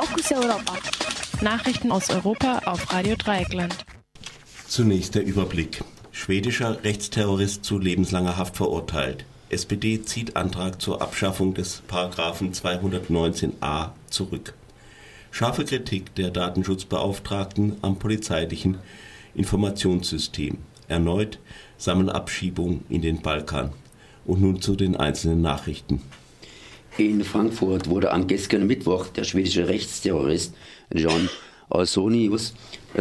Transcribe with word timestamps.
Fokus 0.00 0.30
Europa. 0.30 0.74
Nachrichten 1.42 1.90
aus 1.90 2.08
Europa 2.08 2.60
auf 2.66 2.92
Radio 2.92 3.16
Dreieckland. 3.16 3.84
Zunächst 4.68 5.16
der 5.16 5.24
Überblick. 5.24 5.82
Schwedischer 6.12 6.84
Rechtsterrorist 6.84 7.64
zu 7.64 7.80
lebenslanger 7.80 8.36
Haft 8.36 8.56
verurteilt. 8.56 9.24
SPD 9.48 10.00
zieht 10.04 10.36
Antrag 10.36 10.80
zur 10.80 11.02
Abschaffung 11.02 11.54
des 11.54 11.82
Paragraphen 11.88 12.52
219a 12.52 13.90
zurück. 14.08 14.54
Scharfe 15.32 15.64
Kritik 15.64 16.14
der 16.14 16.30
Datenschutzbeauftragten 16.30 17.78
am 17.82 17.98
polizeilichen 17.98 18.78
Informationssystem. 19.34 20.58
Erneut 20.86 21.40
Sammelabschiebung 21.76 22.84
in 22.88 23.02
den 23.02 23.20
Balkan. 23.20 23.72
Und 24.24 24.42
nun 24.42 24.62
zu 24.62 24.76
den 24.76 24.94
einzelnen 24.94 25.42
Nachrichten. 25.42 26.02
In 26.98 27.22
Frankfurt 27.22 27.88
wurde 27.88 28.10
am 28.10 28.26
gestrigen 28.26 28.66
Mittwoch 28.66 29.06
der 29.06 29.22
schwedische 29.22 29.68
Rechtsterrorist 29.68 30.52
John 30.92 31.28
Ausonius 31.68 32.54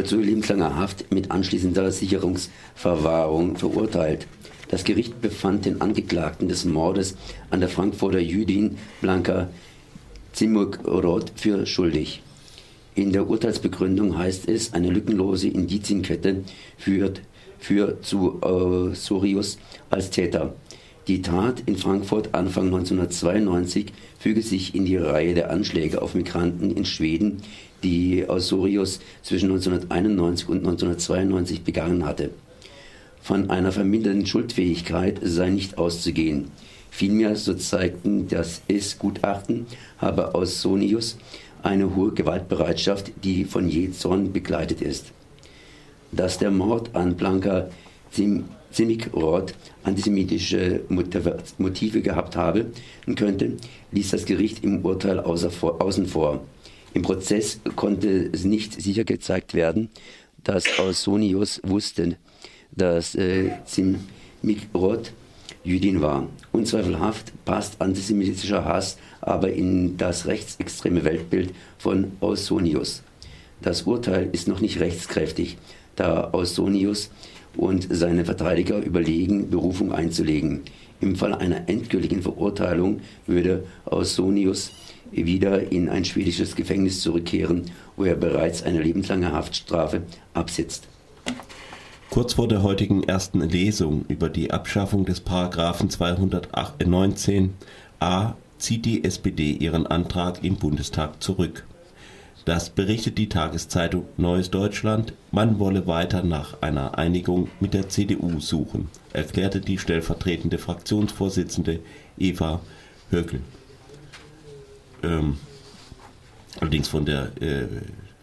zu 0.04 0.20
lebenslanger 0.20 0.76
Haft 0.76 1.12
mit 1.12 1.32
anschließender 1.32 1.92
Sicherungsverwahrung 1.92 3.58
verurteilt. 3.58 4.28
Das 4.68 4.84
Gericht 4.84 5.20
befand 5.20 5.66
den 5.66 5.82
Angeklagten 5.82 6.48
des 6.48 6.64
Mordes 6.64 7.18
an 7.50 7.60
der 7.60 7.70
Frankfurter 7.70 8.20
Jüdin 8.20 8.78
Blanka 9.02 9.50
Zimurrod 10.32 11.32
für 11.36 11.66
schuldig. 11.66 12.22
In 12.94 13.12
der 13.12 13.28
Urteilsbegründung 13.28 14.16
heißt 14.16 14.48
es, 14.48 14.74
eine 14.74 14.92
lückenlose 14.92 15.48
Indizienkette 15.48 16.44
führt, 16.78 17.22
führt 17.58 18.06
zu 18.06 18.40
äh, 18.44 18.94
Sorius 18.94 19.58
als 19.90 20.12
Täter. 20.12 20.54
Die 21.08 21.22
Tat 21.22 21.64
in 21.66 21.78
Frankfurt 21.78 22.36
Anfang 22.36 22.66
1992 22.66 23.94
füge 24.20 24.42
sich 24.42 24.76
in 24.76 24.84
die 24.84 24.98
Reihe 24.98 25.34
der 25.34 25.50
Anschläge 25.52 26.02
auf 26.02 26.16
Migranten 26.16 26.70
in 26.70 26.84
Schweden, 26.84 27.38
die 27.82 28.26
Osorius 28.28 29.00
zwischen 29.24 29.50
1991 29.50 30.50
und 30.50 30.58
1992 30.58 31.64
begangen 31.64 32.06
hatte. 32.06 32.32
Von 33.22 33.50
einer 33.50 33.72
vermindernden 33.72 34.26
Schuldfähigkeit 34.26 35.20
sei 35.22 35.50
nicht 35.50 35.78
auszugehen. 35.78 36.52
Vielmehr, 36.92 37.38
so 37.38 37.54
zeigten 37.54 38.28
das 38.28 38.62
S-Gutachten, 38.68 39.66
habe 40.00 40.36
Ausonius 40.36 41.18
eine 41.64 41.96
hohe 41.96 42.12
Gewaltbereitschaft, 42.12 43.14
die 43.24 43.46
von 43.46 43.70
Jezorn 43.70 44.34
begleitet 44.34 44.82
ist. 44.82 45.14
Dass 46.12 46.38
der 46.38 46.52
Mord 46.52 46.96
an 46.96 47.16
Blanka 48.68 48.78
Zimikrod 48.78 49.54
antisemitische 49.84 50.82
Motive 50.90 52.02
gehabt 52.02 52.36
habe 52.36 52.68
könnte, 53.16 53.58
ließ 53.92 54.12
das 54.12 54.26
Gericht 54.26 54.64
im 54.64 54.84
Urteil 54.86 55.20
außen 55.20 56.06
vor. 56.08 56.46
Im 56.94 57.02
Prozess 57.02 57.60
konnte 57.76 58.30
es 58.32 58.44
nicht 58.44 58.82
sicher 58.82 59.04
gezeigt 59.04 59.54
werden, 59.54 59.90
dass 60.44 60.80
Ausonius 60.80 61.62
wusste, 61.64 62.18
dass 62.72 63.16
äh, 63.16 63.52
Zimikrod 63.66 65.12
Jüdin 65.64 66.02
war. 66.02 66.28
Unzweifelhaft 66.52 67.34
passt 67.46 67.82
antisemitischer 67.82 68.64
Hass 68.64 68.98
aber 69.22 69.52
in 69.52 69.98
das 69.98 70.26
rechtsextreme 70.26 71.04
Weltbild 71.04 71.54
von 71.78 72.14
Ausonius. 72.22 73.04
Das 73.62 73.84
Urteil 73.84 74.30
ist 74.32 74.48
noch 74.48 74.62
nicht 74.62 74.80
rechtskräftig, 74.80 75.58
da 75.96 76.30
Ausonius 76.32 77.10
und 77.58 77.88
seine 77.90 78.24
Verteidiger 78.24 78.80
überlegen, 78.80 79.50
Berufung 79.50 79.92
einzulegen. 79.92 80.62
Im 81.02 81.16
Fall 81.16 81.34
einer 81.34 81.68
endgültigen 81.68 82.22
Verurteilung 82.22 83.02
würde 83.26 83.64
Ausonius 83.86 84.72
wieder 85.12 85.72
in 85.72 85.90
ein 85.90 86.06
schwedisches 86.06 86.56
Gefängnis 86.56 87.02
zurückkehren, 87.02 87.64
wo 87.96 88.06
er 88.06 88.16
bereits 88.16 88.64
eine 88.64 88.82
lebenslange 88.82 89.32
Haftstrafe 89.32 90.02
absitzt. 90.34 90.88
Kurz 92.10 92.34
vor 92.34 92.48
der 92.48 92.64
heutigen 92.64 93.04
ersten 93.04 93.42
Lesung 93.42 94.06
über 94.08 94.30
die 94.30 94.50
Abschaffung 94.52 95.06
des 95.06 95.20
Paragraphen 95.22 95.90
219a 95.90 98.34
zieht 98.58 98.86
die 98.86 99.04
SPD 99.04 99.52
ihren 99.52 99.86
Antrag 99.86 100.44
im 100.44 100.56
Bundestag 100.56 101.22
zurück. 101.22 101.68
Das 102.48 102.70
berichtet 102.70 103.18
die 103.18 103.28
Tageszeitung 103.28 104.06
Neues 104.16 104.50
Deutschland. 104.50 105.12
Man 105.32 105.60
wolle 105.60 105.86
weiter 105.86 106.24
nach 106.24 106.62
einer 106.62 106.98
Einigung 106.98 107.50
mit 107.60 107.74
der 107.74 107.90
CDU 107.90 108.40
suchen, 108.40 108.88
erklärte 109.12 109.60
die 109.60 109.78
stellvertretende 109.78 110.58
Fraktionsvorsitzende 110.58 111.82
Eva 112.18 112.62
Höckel. 113.12 113.42
Ähm, 115.04 115.36
allerdings 116.62 116.88
von 116.88 117.04
der 117.04 117.34
äh, 117.42 117.68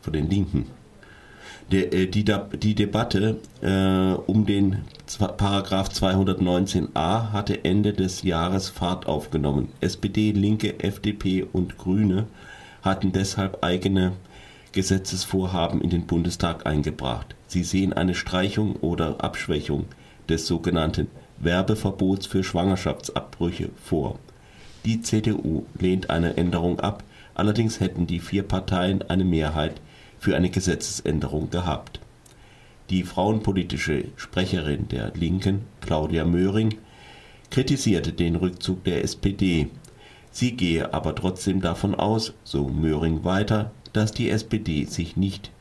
von 0.00 0.14
den 0.14 0.30
Linken. 0.30 0.68
Der, 1.70 1.92
äh, 1.92 2.06
die, 2.06 2.24
die, 2.24 2.74
Debatte 2.74 3.36
äh, 3.60 4.14
um 4.22 4.46
den 4.46 4.84
Paragraph 5.18 5.90
219a 5.90 7.30
hatte 7.30 7.62
Ende 7.62 7.92
des 7.92 8.22
Jahres 8.22 8.70
Fahrt 8.70 9.04
aufgenommen. 9.04 9.68
SPD, 9.82 10.30
Linke, 10.30 10.80
FDP 10.80 11.42
und 11.42 11.76
Grüne 11.76 12.26
hatten 12.84 13.12
deshalb 13.12 13.64
eigene 13.64 14.12
Gesetzesvorhaben 14.72 15.80
in 15.80 15.90
den 15.90 16.06
Bundestag 16.06 16.66
eingebracht. 16.66 17.34
Sie 17.46 17.64
sehen 17.64 17.92
eine 17.92 18.14
Streichung 18.14 18.76
oder 18.76 19.24
Abschwächung 19.24 19.86
des 20.28 20.46
sogenannten 20.46 21.08
Werbeverbots 21.38 22.26
für 22.26 22.44
Schwangerschaftsabbrüche 22.44 23.70
vor. 23.82 24.18
Die 24.84 25.00
CDU 25.00 25.64
lehnt 25.78 26.10
eine 26.10 26.36
Änderung 26.36 26.80
ab, 26.80 27.02
allerdings 27.34 27.80
hätten 27.80 28.06
die 28.06 28.20
vier 28.20 28.42
Parteien 28.42 29.02
eine 29.08 29.24
Mehrheit 29.24 29.80
für 30.18 30.36
eine 30.36 30.50
Gesetzesänderung 30.50 31.50
gehabt. 31.50 32.00
Die 32.90 33.02
frauenpolitische 33.02 34.06
Sprecherin 34.16 34.88
der 34.88 35.12
Linken, 35.14 35.62
Claudia 35.80 36.24
Möhring, 36.24 36.76
kritisierte 37.50 38.12
den 38.12 38.36
Rückzug 38.36 38.84
der 38.84 39.02
SPD. 39.04 39.68
Sie 40.34 40.56
gehe 40.56 40.92
aber 40.92 41.14
trotzdem 41.14 41.60
davon 41.60 41.94
aus, 41.94 42.32
so 42.42 42.66
Möhring 42.66 43.22
weiter, 43.22 43.70
dass 43.92 44.10
die 44.10 44.30
SPD 44.30 44.84
sich 44.84 45.16
nicht 45.16 45.52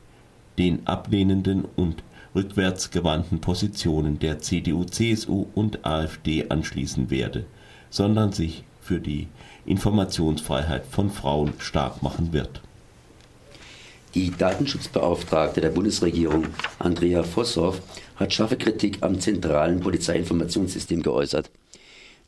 den 0.58 0.84
ablehnenden 0.84 1.64
und 1.76 2.02
rückwärtsgewandten 2.34 3.40
Positionen 3.40 4.18
der 4.18 4.40
CDU, 4.40 4.82
CSU 4.82 5.46
und 5.54 5.86
AfD 5.86 6.46
anschließen 6.48 7.08
werde, 7.08 7.44
sondern 7.88 8.32
sich 8.32 8.64
für 8.82 8.98
die 8.98 9.28
Informationsfreiheit 9.64 10.82
von 10.90 11.08
Frauen 11.08 11.52
stark 11.58 12.02
machen 12.02 12.32
wird. 12.32 12.60
Die 14.16 14.32
Datenschutzbeauftragte 14.32 15.60
der 15.60 15.70
Bundesregierung, 15.70 16.46
Andrea 16.80 17.22
Vosshoff, 17.22 17.80
hat 18.16 18.32
scharfe 18.32 18.56
Kritik 18.56 18.98
am 19.02 19.20
zentralen 19.20 19.78
Polizeiinformationssystem 19.78 21.00
geäußert. 21.00 21.48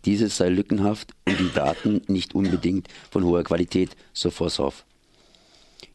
Dieses 0.06 0.37
sei 0.37 0.49
lückenhaft 0.50 1.15
und 1.27 1.41
die 1.41 1.53
Daten 1.53 2.00
nicht 2.06 2.37
unbedingt 2.37 2.87
von 3.11 3.25
hoher 3.25 3.43
Qualität, 3.43 3.97
so 4.12 4.31
Vosshoff. 4.31 4.84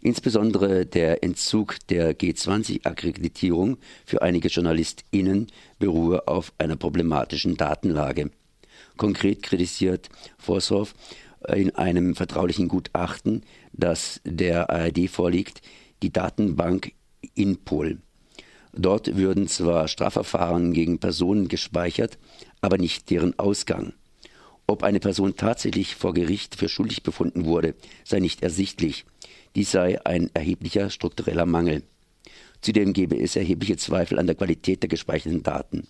Insbesondere 0.01 0.85
der 0.85 1.23
Entzug 1.23 1.77
der 1.87 2.17
G20-Akkreditierung 2.17 3.77
für 4.05 4.21
einige 4.21 4.49
JournalistInnen 4.49 5.47
beruhe 5.79 6.27
auf 6.27 6.51
einer 6.57 6.75
problematischen 6.75 7.55
Datenlage. 7.55 8.31
Konkret 8.97 9.43
kritisiert 9.43 10.09
Vosshoff 10.37 10.93
in 11.47 11.73
einem 11.77 12.13
vertraulichen 12.15 12.67
Gutachten, 12.67 13.43
das 13.71 14.19
der 14.25 14.69
ARD 14.69 15.09
vorliegt, 15.09 15.61
die 16.03 16.11
Datenbank 16.11 16.91
Inpol. 17.33 17.99
Dort 18.73 19.15
würden 19.15 19.47
zwar 19.47 19.87
Strafverfahren 19.87 20.73
gegen 20.73 20.99
Personen 20.99 21.47
gespeichert, 21.47 22.17
aber 22.59 22.77
nicht 22.77 23.09
deren 23.09 23.37
Ausgang. 23.39 23.93
Ob 24.67 24.83
eine 24.83 24.99
Person 24.99 25.35
tatsächlich 25.35 25.95
vor 25.95 26.13
Gericht 26.13 26.55
für 26.55 26.69
schuldig 26.69 27.03
befunden 27.03 27.45
wurde, 27.45 27.75
sei 28.03 28.19
nicht 28.19 28.43
ersichtlich. 28.43 29.05
Dies 29.55 29.71
sei 29.71 30.03
ein 30.05 30.29
erheblicher 30.33 30.89
struktureller 30.89 31.45
Mangel. 31.45 31.83
Zudem 32.61 32.93
gebe 32.93 33.17
es 33.17 33.35
erhebliche 33.35 33.77
Zweifel 33.77 34.19
an 34.19 34.27
der 34.27 34.35
Qualität 34.35 34.83
der 34.83 34.89
gespeicherten 34.89 35.43
Daten. 35.43 35.87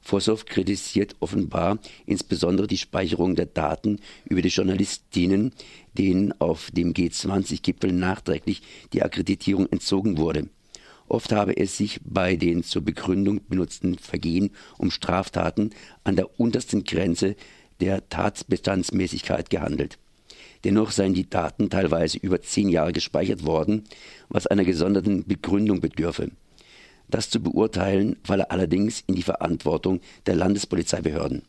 Vossow 0.00 0.44
kritisiert 0.44 1.16
offenbar 1.20 1.78
insbesondere 2.06 2.66
die 2.66 2.78
Speicherung 2.78 3.34
der 3.34 3.46
Daten 3.46 4.00
über 4.24 4.42
die 4.42 4.48
Journalistinnen, 4.48 5.52
denen 5.96 6.32
auf 6.40 6.70
dem 6.70 6.94
G20-Gipfel 6.94 7.92
nachträglich 7.92 8.62
die 8.92 9.02
Akkreditierung 9.02 9.66
entzogen 9.70 10.18
wurde. 10.18 10.48
Oft 11.08 11.32
habe 11.32 11.56
es 11.56 11.76
sich 11.76 12.00
bei 12.04 12.36
den 12.36 12.62
zur 12.62 12.82
Begründung 12.82 13.40
benutzten 13.48 13.98
Vergehen 13.98 14.50
um 14.76 14.90
Straftaten 14.90 15.70
an 16.04 16.16
der 16.16 16.38
untersten 16.38 16.84
Grenze 16.84 17.34
der 17.80 18.08
Tatbestandsmäßigkeit 18.08 19.50
gehandelt. 19.50 19.98
Dennoch 20.64 20.90
seien 20.90 21.14
die 21.14 21.28
Daten 21.28 21.70
teilweise 21.70 22.18
über 22.18 22.42
zehn 22.42 22.68
Jahre 22.68 22.92
gespeichert 22.92 23.44
worden, 23.46 23.84
was 24.28 24.46
einer 24.46 24.64
gesonderten 24.64 25.24
Begründung 25.24 25.80
bedürfe. 25.80 26.30
Das 27.08 27.30
zu 27.30 27.40
beurteilen 27.40 28.16
falle 28.24 28.50
allerdings 28.50 29.02
in 29.06 29.14
die 29.14 29.22
Verantwortung 29.22 30.00
der 30.26 30.34
Landespolizeibehörden. 30.34 31.42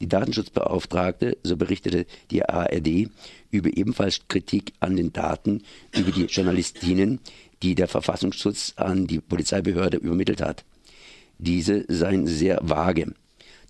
Die 0.00 0.08
Datenschutzbeauftragte, 0.08 1.36
so 1.42 1.56
berichtete 1.56 2.06
die 2.30 2.48
ARD, 2.48 3.10
übe 3.50 3.76
ebenfalls 3.76 4.20
Kritik 4.28 4.72
an 4.80 4.96
den 4.96 5.12
Daten 5.12 5.62
über 5.96 6.12
die 6.12 6.26
Journalistinnen, 6.26 7.20
die 7.62 7.74
der 7.74 7.88
Verfassungsschutz 7.88 8.74
an 8.76 9.06
die 9.06 9.20
Polizeibehörde 9.20 9.96
übermittelt 9.96 10.40
hat. 10.40 10.64
Diese 11.38 11.84
seien 11.88 12.26
sehr 12.26 12.60
vage. 12.62 13.12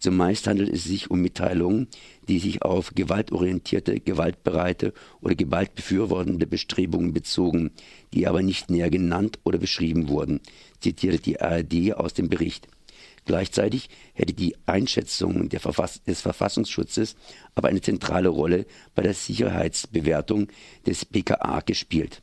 Zumeist 0.01 0.47
handelt 0.47 0.69
es 0.69 0.85
sich 0.85 1.11
um 1.11 1.21
Mitteilungen, 1.21 1.89
die 2.29 2.39
sich 2.39 2.63
auf 2.63 2.95
gewaltorientierte, 2.95 3.99
gewaltbereite 3.99 4.93
oder 5.21 5.35
gewaltbefürwortende 5.35 6.47
Bestrebungen 6.47 7.13
bezogen, 7.13 7.73
die 8.15 8.29
aber 8.29 8.43
nicht 8.43 8.71
näher 8.71 8.91
genannt 8.91 9.41
oder 9.45 9.59
beschrieben 9.59 10.09
wurden, 10.09 10.41
zitierte 10.81 11.19
die 11.19 11.41
ARD 11.41 11.95
aus 11.95 12.15
dem 12.15 12.29
Bericht. 12.29 12.69
Gleichzeitig 13.25 13.91
hätte 14.15 14.33
die 14.33 14.57
Einschätzung 14.65 15.51
Verfass 15.51 16.03
des 16.05 16.23
Verfassungsschutzes 16.23 17.17
aber 17.55 17.69
eine 17.69 17.83
zentrale 17.83 18.29
Rolle 18.29 18.67
bei 18.95 19.03
der 19.03 19.15
Sicherheitsbewertung 19.15 20.49
des 20.87 21.05
BKA 21.05 21.61
gespielt. 21.61 22.23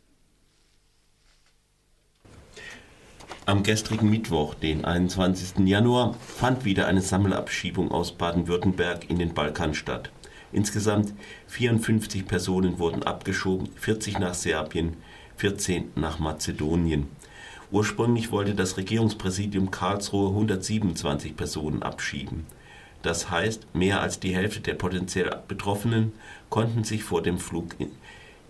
Am 3.48 3.62
gestrigen 3.62 4.10
Mittwoch, 4.10 4.56
den 4.56 4.86
21. 4.86 5.68
Januar, 5.68 6.16
fand 6.16 6.66
wieder 6.66 6.88
eine 6.88 7.02
Sammelabschiebung 7.02 7.92
aus 7.92 8.12
Baden-Württemberg 8.14 9.08
in 9.08 9.20
den 9.20 9.36
Balkan 9.36 9.76
statt. 9.76 10.10
Insgesamt 10.52 11.14
54 11.46 12.26
Personen 12.26 12.80
wurden 12.80 13.04
abgeschoben, 13.04 13.70
40 13.76 14.18
nach 14.18 14.34
Serbien, 14.34 14.98
14 15.38 15.92
nach 15.94 16.18
Mazedonien. 16.18 17.08
Ursprünglich 17.70 18.32
wollte 18.32 18.56
das 18.56 18.78
Regierungspräsidium 18.78 19.70
Karlsruhe 19.70 20.30
127 20.30 21.38
Personen 21.38 21.84
abschieben. 21.84 22.48
Das 23.04 23.30
heißt, 23.30 23.76
mehr 23.76 24.02
als 24.02 24.20
die 24.20 24.36
Hälfte 24.36 24.62
der 24.62 24.74
potenziell 24.74 25.30
Betroffenen 25.48 26.14
konnten 26.50 26.84
sich 26.84 27.04
vor 27.04 27.22
dem 27.22 27.38
Flug 27.38 27.76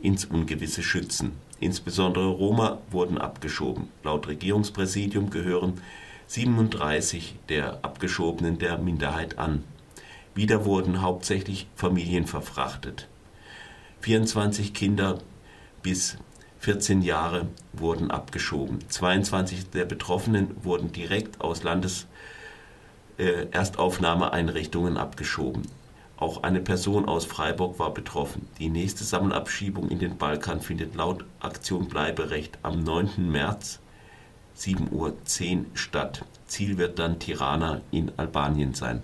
ins 0.05 0.25
Ungewisse 0.25 0.83
schützen. 0.83 1.31
Insbesondere 1.59 2.27
Roma 2.27 2.77
wurden 2.91 3.17
abgeschoben. 3.17 3.87
Laut 4.03 4.27
Regierungspräsidium 4.27 5.31
gehören 5.31 5.81
37 6.27 7.35
der 7.49 7.79
Abgeschobenen 7.83 8.59
der 8.59 8.77
Minderheit 8.77 9.39
an. 9.39 9.63
Wieder 10.35 10.65
wurden 10.65 11.01
hauptsächlich 11.01 11.67
Familien 11.75 12.27
verfrachtet. 12.27 13.07
24 14.01 14.73
Kinder 14.73 15.19
bis 15.81 16.17
14 16.59 17.01
Jahre 17.01 17.47
wurden 17.73 18.11
abgeschoben. 18.11 18.79
22 18.89 19.69
der 19.69 19.85
Betroffenen 19.85 20.55
wurden 20.63 20.91
direkt 20.91 21.41
aus 21.41 21.63
Landeserstaufnahmeeinrichtungen 23.17 24.97
äh, 24.97 24.99
abgeschoben. 24.99 25.63
Auch 26.17 26.44
eine 26.44 26.62
Person 26.62 27.06
aus 27.06 27.25
Freiburg 27.25 27.77
war 27.79 27.94
betroffen. 27.94 28.47
Die 28.59 28.69
nächste 28.69 29.03
Sammelabschiebung 29.03 29.89
in 29.89 30.00
den 30.00 30.17
Balkan 30.17 30.62
findet 30.62 30.95
laut 30.95 31.25
Aktion 31.39 31.88
Bleiberecht 31.88 32.57
am 32.63 32.83
9. 32.83 33.29
März 33.31 33.79
7.10 34.57 34.91
Uhr 34.91 35.65
statt. 35.73 36.23
Ziel 36.47 36.77
wird 36.77 37.00
dann 37.00 37.19
Tirana 37.19 37.81
in 37.91 38.12
Albanien 38.17 38.73
sein 38.73 39.03